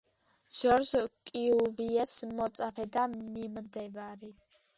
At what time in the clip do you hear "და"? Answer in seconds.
2.97-3.05